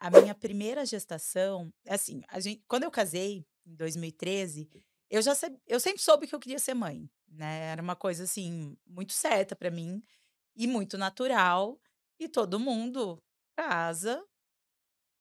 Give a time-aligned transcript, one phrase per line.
[0.00, 4.68] a minha primeira gestação, assim, a gente, quando eu casei em 2013,
[5.10, 5.32] eu já
[5.66, 7.70] eu sempre soube que eu queria ser mãe, né?
[7.72, 10.02] Era uma coisa assim muito certa para mim
[10.56, 11.80] e muito natural.
[12.18, 13.22] E todo mundo
[13.56, 14.24] casa,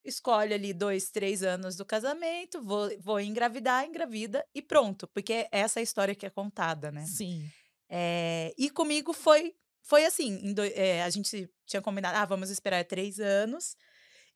[0.04, 5.50] escolhe ali dois, três anos do casamento, vou, vou engravidar, engravida e pronto, porque é
[5.52, 7.06] essa é a história que é contada, né?
[7.06, 7.50] Sim.
[7.90, 12.84] É, e comigo foi foi assim, do, é, a gente tinha combinado, ah, vamos esperar
[12.84, 13.78] três anos.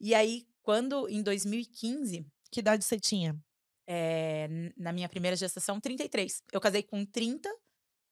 [0.03, 2.25] E aí, quando em 2015.
[2.51, 3.39] Que idade você tinha?
[3.87, 6.41] É, na minha primeira gestação, 33.
[6.51, 7.47] Eu casei com 30,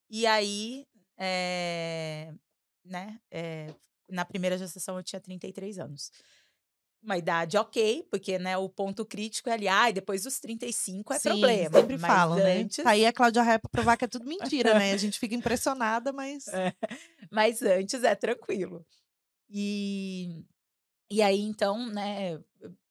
[0.09, 0.86] e aí,
[1.17, 2.31] é,
[2.86, 3.73] né, é,
[4.08, 6.12] na primeira gestação eu tinha 33 anos.
[7.02, 11.20] Uma idade ok, porque né, o ponto crítico é ali, ah, depois dos 35 é
[11.20, 11.80] Sim, problema.
[11.80, 12.58] sempre mas falam, né?
[12.58, 12.78] antes...
[12.78, 12.84] né?
[12.84, 14.92] Tá aí a Cláudia Raia pra provar que é tudo mentira, né?
[14.94, 16.48] A gente fica impressionada, mas.
[16.50, 16.73] É,
[17.31, 18.86] mas antes é tranquilo.
[19.50, 20.44] E,
[21.12, 22.40] e aí, então, né,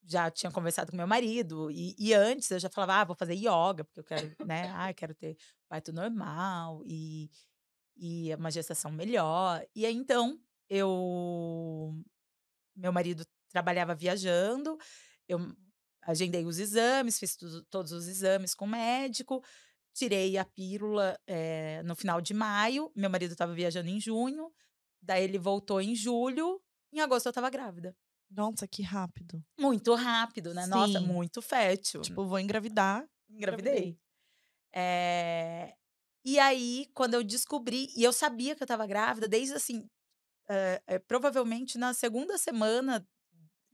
[0.05, 3.35] já tinha conversado com meu marido, e, e, antes eu já falava, ah, vou fazer
[3.35, 5.37] yoga, porque eu quero, né, ah, quero ter
[5.69, 7.31] parto normal e,
[7.97, 9.65] e uma gestação melhor.
[9.75, 11.95] E aí, então, eu.
[12.75, 14.79] Meu marido trabalhava viajando,
[15.27, 15.39] eu
[16.03, 17.37] agendei os exames, fiz
[17.69, 19.43] todos os exames com o médico,
[19.93, 24.53] tirei a pílula é, no final de maio, meu marido estava viajando em junho,
[25.03, 26.63] daí ele voltou em julho,
[26.93, 27.97] em agosto eu estava grávida.
[28.31, 29.43] Nossa, que rápido.
[29.59, 30.65] Muito rápido, né?
[30.65, 30.71] Sim.
[30.71, 32.03] Nossa, muito fértil.
[32.03, 33.09] Tipo, vou engravidar.
[33.29, 33.99] Engravidei.
[34.75, 35.75] É...
[36.25, 39.89] E aí, quando eu descobri, e eu sabia que eu estava grávida, desde assim,
[40.49, 43.07] é, é, provavelmente na segunda semana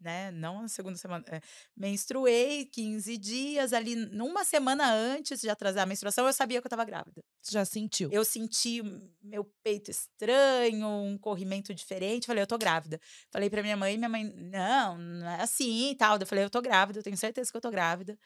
[0.05, 0.30] né?
[0.30, 1.24] Não na segunda semana.
[1.28, 1.41] É,
[1.77, 6.69] menstruei 15 dias, ali, numa semana antes de atrasar a menstruação, eu sabia que eu
[6.69, 7.22] estava grávida.
[7.50, 8.10] Já sentiu?
[8.12, 8.82] Eu senti
[9.22, 12.27] meu peito estranho, um corrimento diferente.
[12.27, 13.00] Falei, eu tô grávida.
[13.32, 16.19] Falei pra minha mãe, minha mãe, não, não é assim e tal.
[16.19, 18.19] Eu falei, eu tô grávida, eu tenho certeza que eu tô grávida.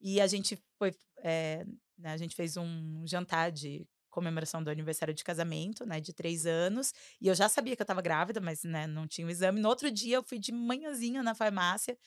[0.00, 0.94] E a gente foi.
[1.18, 1.64] É,
[1.98, 6.46] né, a gente fez um jantar de comemoração do aniversário de casamento, né, de três
[6.46, 6.94] anos.
[7.20, 9.60] E eu já sabia que eu estava grávida, mas, né, não tinha o exame.
[9.60, 11.98] No outro dia, eu fui de manhãzinha na farmácia,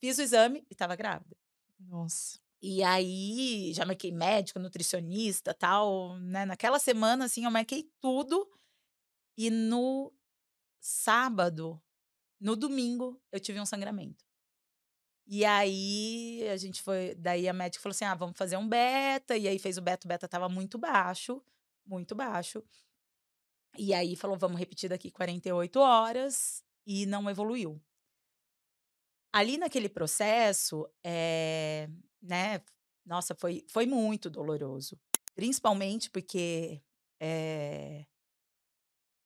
[0.00, 1.36] fiz o exame e estava grávida.
[1.78, 2.38] Nossa.
[2.60, 6.44] E aí, já marquei médico, nutricionista, tal, né?
[6.46, 8.48] Naquela semana, assim, eu marquei tudo.
[9.38, 10.12] E no
[10.80, 11.80] sábado,
[12.40, 14.25] no domingo, eu tive um sangramento.
[15.26, 17.14] E aí a gente foi.
[17.16, 19.36] Daí a médica falou assim: ah, vamos fazer um beta.
[19.36, 21.42] E aí fez o beta, o beta tava muito baixo,
[21.84, 22.62] muito baixo.
[23.76, 26.64] E aí falou: vamos repetir daqui 48 horas.
[26.86, 27.82] E não evoluiu.
[29.32, 31.88] Ali naquele processo, é,
[32.22, 32.62] né?
[33.04, 34.98] Nossa, foi, foi muito doloroso.
[35.34, 36.80] Principalmente porque
[37.20, 38.06] é,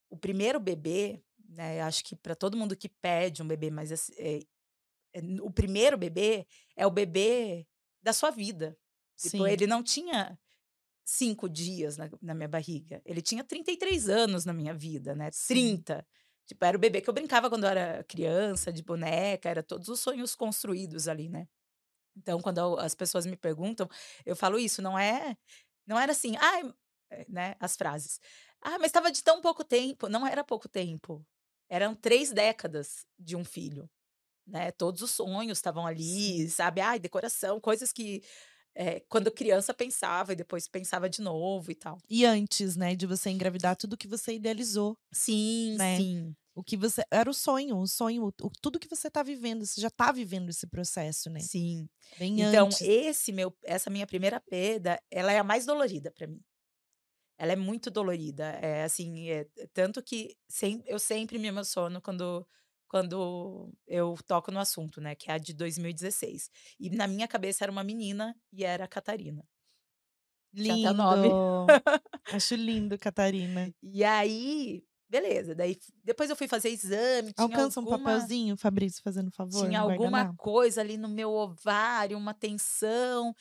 [0.09, 1.81] o primeiro bebê, né?
[1.83, 4.41] Acho que para todo mundo que pede um bebê, mas é, é,
[5.43, 7.67] o primeiro bebê é o bebê
[8.03, 8.77] da sua vida.
[9.17, 10.39] Tipo, ele não tinha
[11.05, 13.03] cinco dias na, na, minha barriga.
[13.05, 15.31] Ele tinha 33 anos na minha vida, né?
[15.33, 15.77] Sim.
[15.77, 16.07] 30.
[16.47, 19.89] Tipo, era o bebê que eu brincava quando eu era criança, de boneca, era todos
[19.89, 21.47] os sonhos construídos ali, né?
[22.17, 23.89] Então, quando as pessoas me perguntam,
[24.25, 25.37] eu falo isso, não é.
[25.87, 26.75] Não era assim, ah,
[27.29, 27.55] né?
[27.61, 28.21] As frases.
[28.61, 30.09] Ah, mas estava de tão pouco tempo.
[30.09, 31.25] Não era pouco tempo.
[31.69, 33.89] Eram três décadas de um filho
[34.51, 34.71] né?
[34.73, 36.81] Todos os sonhos estavam ali, sabe?
[36.81, 38.23] Ai, decoração, coisas que
[38.75, 41.99] é, quando criança pensava e depois pensava de novo e tal.
[42.09, 44.97] E antes, né, de você engravidar, tudo que você idealizou.
[45.13, 45.97] Sim, né?
[45.97, 46.35] sim.
[46.55, 47.03] O que você.
[47.11, 50.51] Era o sonho, o sonho, o, tudo que você está vivendo, você já está vivendo
[50.51, 51.41] esse processo, né?
[51.41, 51.89] Sim.
[52.19, 52.81] Bem então, antes.
[52.83, 56.41] esse meu, essa minha primeira perda, ela é a mais dolorida para mim.
[57.39, 58.45] Ela é muito dolorida.
[58.61, 62.47] É assim, é, tanto que sem, eu sempre me emociono quando
[62.91, 65.15] quando eu toco no assunto, né?
[65.15, 66.51] Que é a de 2016.
[66.81, 69.47] E na minha cabeça era uma menina e era a Catarina.
[70.53, 70.83] Lindo.
[72.35, 73.73] Acho lindo, Catarina.
[73.81, 75.55] E aí, beleza.
[75.55, 77.33] Daí depois eu fui fazer exame.
[77.37, 79.65] Alcança alguma, um papelzinho, Fabrício, fazendo favor.
[79.65, 83.33] Tinha alguma coisa ali no meu ovário, uma tensão.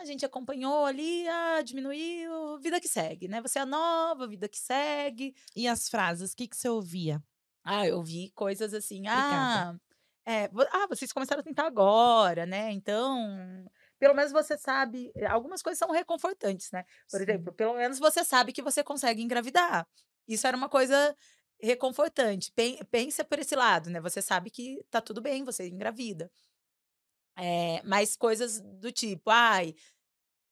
[0.00, 3.40] A gente acompanhou ali, ah, diminuiu, vida que segue, né?
[3.40, 5.32] Você é nova, vida que segue.
[5.54, 7.22] E as frases, o que, que você ouvia?
[7.64, 9.74] Ah, eu vi coisas assim, ah,
[10.26, 12.70] é, ah, vocês começaram a tentar agora, né?
[12.72, 13.64] Então,
[13.98, 16.84] pelo menos você sabe, eh, algumas coisas são reconfortantes, né?
[17.10, 17.22] Por Sim.
[17.22, 19.86] exemplo, pelo menos você sabe que você consegue engravidar.
[20.28, 21.14] Isso era uma coisa
[21.62, 22.52] reconfortante.
[22.90, 24.00] Pensa por esse lado, né?
[24.00, 26.30] Você sabe que tá tudo bem, você engravida.
[27.36, 29.74] É, mas coisas do tipo, ai,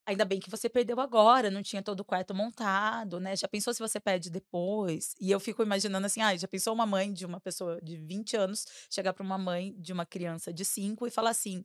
[0.08, 3.36] ainda bem que você perdeu agora, não tinha todo o quarto montado, né?
[3.36, 5.14] Já pensou se você perde depois?
[5.20, 8.34] E eu fico imaginando assim, ah, já pensou uma mãe de uma pessoa de 20
[8.34, 11.62] anos chegar para uma mãe de uma criança de 5 e falar assim,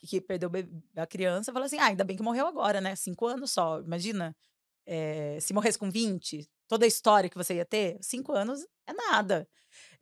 [0.00, 0.50] que perdeu
[0.96, 2.96] a criança, fala assim, ah, ainda bem que morreu agora, né?
[2.96, 4.36] Cinco anos só, imagina.
[4.84, 8.92] É, se morresse com 20, toda a história que você ia ter, cinco anos é
[8.92, 9.48] nada.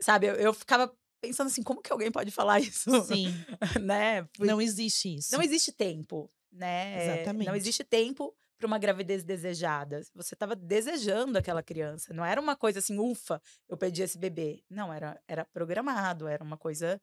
[0.00, 0.90] Sabe, eu, eu ficava
[1.20, 2.90] pensando assim, como que alguém pode falar isso?
[3.04, 3.26] Sim.
[3.82, 4.26] né?
[4.38, 5.34] Não existe isso.
[5.34, 7.16] Não existe tempo né?
[7.16, 7.46] Exatamente.
[7.46, 10.02] Não existe tempo para uma gravidez desejada.
[10.14, 12.14] Você estava desejando aquela criança.
[12.14, 14.62] Não era uma coisa assim, ufa, eu perdi esse bebê.
[14.70, 17.00] Não, era, era programado, era uma coisa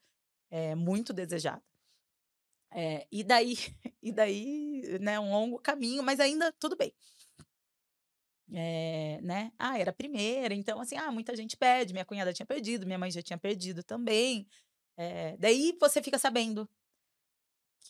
[0.50, 1.62] é, muito desejada.
[2.74, 3.56] É, e daí,
[4.02, 6.94] e daí, né, um longo caminho, mas ainda tudo bem.
[8.54, 9.52] É, né?
[9.58, 12.98] Ah, era a primeira, então assim, ah, muita gente pede, minha cunhada tinha perdido, minha
[12.98, 14.48] mãe já tinha perdido também.
[15.40, 16.70] Daí você fica sabendo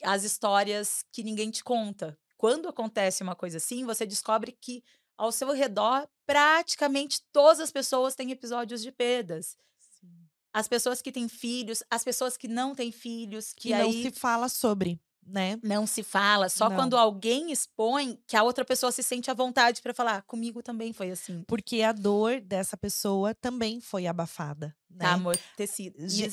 [0.03, 2.17] as histórias que ninguém te conta.
[2.37, 4.83] Quando acontece uma coisa assim, você descobre que
[5.17, 9.55] ao seu redor, praticamente todas as pessoas têm episódios de perdas.
[9.99, 10.27] Sim.
[10.51, 13.83] As pessoas que têm filhos, as pessoas que não têm filhos, que, que aí...
[13.83, 14.99] não se fala sobre
[15.31, 15.57] né?
[15.63, 16.75] Não se fala, só Não.
[16.75, 20.93] quando alguém expõe que a outra pessoa se sente à vontade para falar, comigo também
[20.93, 21.43] foi assim.
[21.47, 25.05] Porque a dor dessa pessoa também foi abafada, né?
[25.05, 25.17] Tá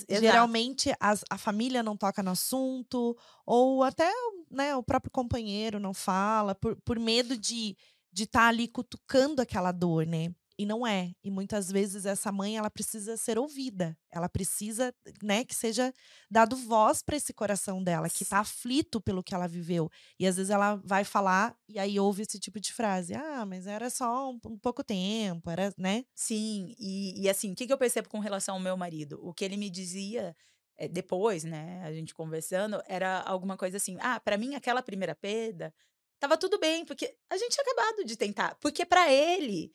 [0.04, 0.20] exato.
[0.20, 3.16] Geralmente as- a família não toca no assunto,
[3.46, 4.10] ou até
[4.50, 9.40] né, o próprio companheiro não fala, por, por medo de estar de tá ali cutucando
[9.40, 10.32] aquela dor, né?
[10.58, 11.12] E não é.
[11.22, 13.96] E muitas vezes essa mãe ela precisa ser ouvida.
[14.10, 15.92] Ela precisa, né, que seja
[16.28, 19.88] dado voz para esse coração dela, que está aflito pelo que ela viveu.
[20.18, 23.66] E às vezes ela vai falar e aí ouve esse tipo de frase: "Ah, mas
[23.68, 27.72] era só um, um pouco tempo, era, né?" Sim, e, e assim, o que, que
[27.72, 29.20] eu percebo com relação ao meu marido?
[29.22, 30.34] O que ele me dizia
[30.76, 35.14] eh, depois, né, a gente conversando, era alguma coisa assim: ah, para mim aquela primeira
[35.14, 35.72] perda
[36.20, 38.56] tava tudo bem, porque a gente tinha acabado de tentar.
[38.56, 39.72] Porque para ele,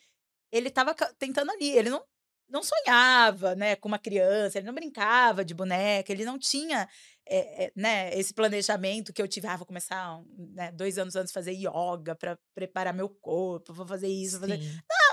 [0.53, 2.03] ele tava ca- tentando ali, ele não.
[2.50, 6.88] Não sonhava, né, com uma criança, ele não brincava de boneca, ele não tinha,
[7.25, 11.33] eh, eh, né, esse planejamento que eu tive, ah, vou começar, né, dois anos antes
[11.33, 14.61] fazer yoga para preparar meu corpo, vou fazer isso, vou fazer...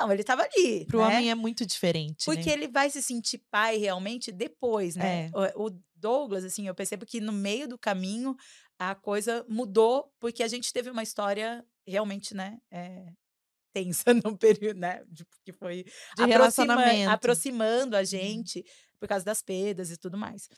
[0.01, 1.07] Não, ele tava ali, Pro né?
[1.07, 2.53] homem é muito diferente, Porque né?
[2.53, 5.31] ele vai se sentir pai realmente depois, né?
[5.33, 5.57] É.
[5.57, 8.37] O, o Douglas, assim, eu percebo que no meio do caminho
[8.79, 12.59] a coisa mudou, porque a gente teve uma história realmente, né?
[12.71, 13.13] é,
[13.73, 15.03] tensa no período, né?
[15.09, 15.91] De, que foi De
[16.23, 17.11] aproxima- relacionamento.
[17.11, 18.65] aproximando a gente
[18.99, 20.49] por causa das perdas e tudo mais.